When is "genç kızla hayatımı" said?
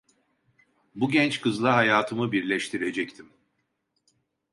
1.11-2.31